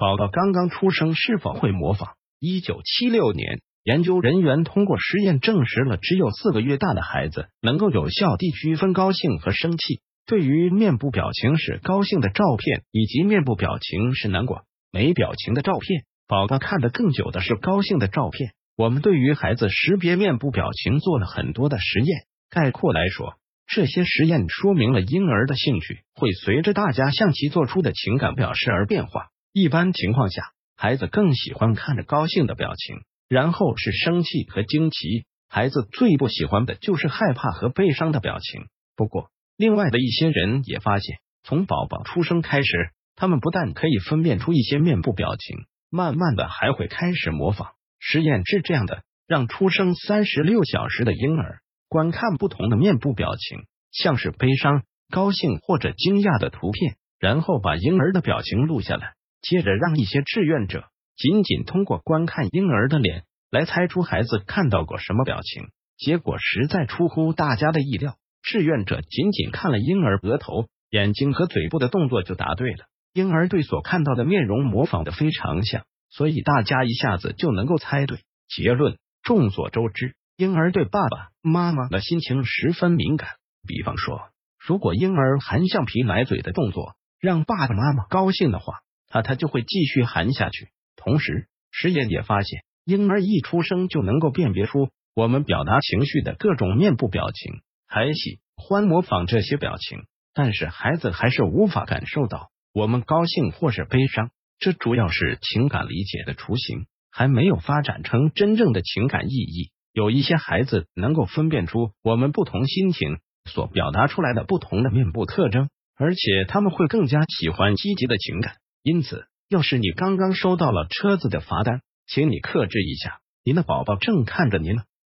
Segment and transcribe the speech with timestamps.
[0.00, 2.14] 宝宝刚刚出生是否会模仿？
[2.38, 10.00] 一九七六年，研究人员通过实验证实了，只有四个月大的孩子能够有效地区分高兴和生气。
[10.24, 18.52] 对于面部表情是高兴的照片，以及面部表情是难过没表情的照片，宝宝看的更久的是高兴的照片。
[18.78, 22.22] 我们对于孩子识别面部表情做了很多的实验。
[22.48, 23.34] 概括来说，
[23.66, 29.26] 这些实验说明了婴儿的兴趣会随着大家向其做出的情感表示而变化。
[29.52, 35.24] 一般情况下，孩子更喜欢看着高兴的表情，然后是生气和惊奇。
[35.48, 38.68] 孩子最不喜欢的就是害怕和悲伤的表情。
[38.94, 47.72] 不过，另外的一些人也发现，从宝宝出生开始，他们不但可以分辨出一些面部表情，慢慢的还会开始模仿。
[47.98, 59.14] 实验是这样的：让出生三十六小时的婴儿观看不同的面部表情，像是悲伤、高兴或者惊讶的图片，然后把婴儿的表情录下来。
[59.40, 60.84] 接着让一些志愿者
[61.16, 65.68] 仅仅通过观看婴儿的脸来猜出孩子看到过什么表情。
[65.96, 72.86] 结果实在出乎大家的意料，志愿者仅仅看了婴儿额头、眼睛和嘴部的动作就答对了。
[73.12, 75.84] 婴儿对所看到的面容模仿的非常像。
[76.12, 78.98] 所以大家一下子就能够猜对结论。
[79.22, 83.28] 众所周知，婴儿对爸爸妈妈的心情十分敏感。
[83.68, 84.20] 比方说，
[84.58, 90.68] 如果婴儿含橡皮奶嘴的动作让爸爸妈妈高兴的话，他他就会继续含下去。
[90.96, 100.04] 同时，实验也发现，婴儿一出生就能够辨别出我们表达情绪的各种面部表情，还喜欢模仿这些表情。
[100.32, 104.30] 但是，孩子还是无法感受到我们高兴或是悲伤。
[104.60, 109.72] 这主要是情感理解的雏形还没有发展成真正的情感意义。
[109.92, 113.18] 有一些孩子能够分辨出我们不同心情
[113.50, 118.56] 所表达出来的不同的面部特征，而且他们会更加喜欢积极的情感。
[118.82, 124.82] 因此，要是你刚刚收到了车子的罚单，请你克制一下，您的宝宝正看着您呢。